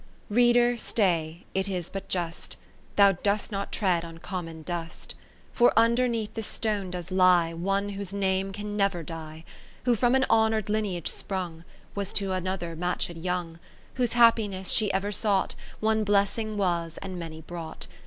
[0.31, 2.57] Reader, stay, it is but just;
[2.95, 5.13] Thou dost not tread on common dust.
[5.53, 9.43] For underneath this stone does lie One whose name can never die:
[9.83, 13.59] Who from an honour'd lineage sprung, Was to another matched young;
[13.93, 17.85] Whose happiness she ever sought; One blessing was, and many brought.